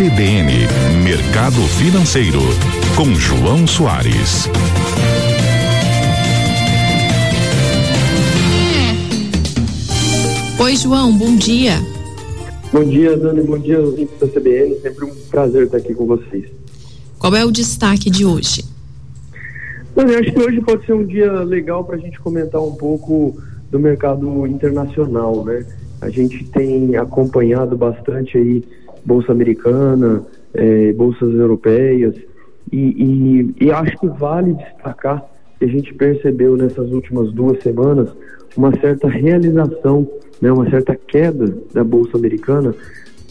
[0.00, 0.50] CBN
[1.04, 2.40] Mercado Financeiro
[2.96, 4.48] com João Soares.
[10.58, 11.74] Oi, João, bom dia.
[12.72, 14.80] Bom dia, Dani, bom dia, ouvintes da CBN.
[14.80, 16.46] Sempre um prazer estar aqui com vocês.
[17.18, 18.64] Qual é o destaque de hoje?
[19.94, 23.38] Dani, acho que hoje pode ser um dia legal para a gente comentar um pouco
[23.70, 25.62] do mercado internacional, né?
[26.00, 28.64] A gente tem acompanhado bastante aí
[29.04, 30.22] bolsa americana,
[30.54, 32.14] eh, bolsas europeias
[32.72, 35.24] e, e, e acho que vale destacar
[35.58, 38.10] que a gente percebeu nessas últimas duas semanas
[38.56, 40.08] uma certa realização,
[40.40, 42.74] né, uma certa queda da bolsa americana,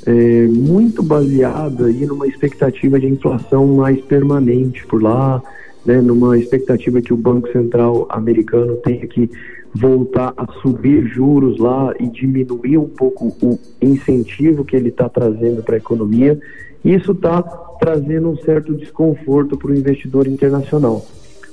[0.06, 5.42] é, muito baseada aí numa expectativa de inflação mais permanente por lá,
[5.86, 9.30] né, numa expectativa que o Banco Central americano tenha que
[9.74, 15.64] voltar a subir juros lá e diminuir um pouco o incentivo que ele está trazendo
[15.64, 16.40] para a economia.
[16.84, 17.42] Isso está
[17.80, 21.06] trazendo um certo desconforto para o investidor internacional.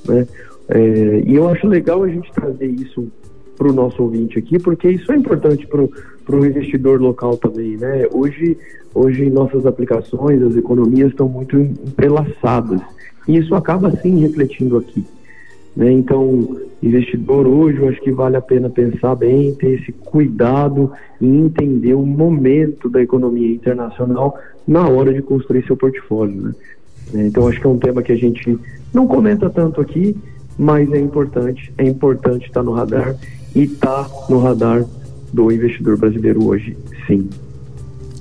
[0.06, 0.27] Né?
[0.69, 3.06] É, e eu acho legal a gente trazer isso
[3.56, 8.06] para o nosso ouvinte aqui, porque isso é importante para o investidor local também, né?
[8.12, 8.56] Hoje,
[8.95, 12.83] hoje nossas aplicações, as economias estão muito entrelaçadas
[13.27, 15.05] e isso acaba sim refletindo aqui.
[15.77, 15.93] Né?
[15.93, 21.27] Então, investidor hoje, eu acho que vale a pena pensar bem, ter esse cuidado e
[21.27, 26.55] entender o momento da economia internacional na hora de construir seu portfólio.
[27.13, 27.27] Né?
[27.27, 28.59] Então, acho que é um tema que a gente
[28.93, 30.17] não comenta tanto aqui,
[30.59, 33.15] mas é importante, é importante estar no radar
[33.55, 34.85] e está no radar
[35.33, 37.29] do investidor brasileiro hoje, sim.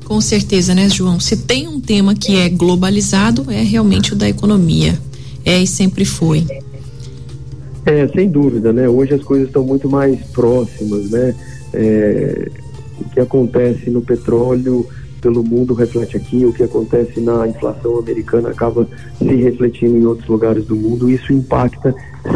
[0.03, 1.19] Com certeza, né, João?
[1.19, 4.99] Se tem um tema que é globalizado, é realmente o da economia.
[5.43, 6.45] É e sempre foi.
[7.85, 8.89] É, sem dúvida, né?
[8.89, 11.35] Hoje as coisas estão muito mais próximas, né?
[11.73, 12.49] É,
[12.99, 14.87] o que acontece no petróleo
[15.21, 20.27] pelo mundo reflete aqui, o que acontece na inflação americana acaba se refletindo em outros
[20.27, 21.09] lugares do mundo.
[21.09, 21.93] Isso impacta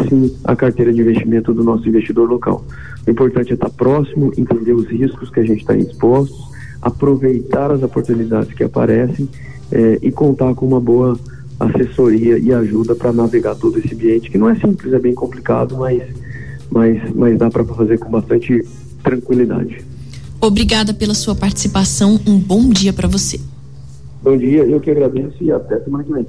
[0.08, 2.64] sim a carteira de investimento do nosso investidor local.
[3.06, 6.36] O importante é estar próximo, entender os riscos que a gente está exposto,
[6.82, 9.28] aproveitar as oportunidades que aparecem
[9.70, 11.18] é, e contar com uma boa
[11.60, 15.76] assessoria e ajuda para navegar todo esse ambiente, que não é simples, é bem complicado,
[15.76, 16.02] mas,
[16.70, 18.64] mas, mas dá para fazer com bastante
[19.02, 19.84] tranquilidade.
[20.40, 23.38] Obrigada pela sua participação, um bom dia para você.
[24.22, 26.26] Bom dia, eu que agradeço e até semana que vem.